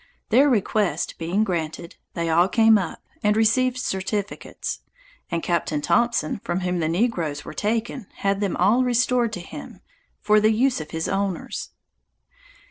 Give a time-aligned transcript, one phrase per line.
[0.29, 4.79] Their request being granted, they all came up, and received certificates;
[5.29, 9.81] and Captain Thompson, from whom the negroes were taken, had them all restored to him,
[10.19, 11.69] for the use of his owners.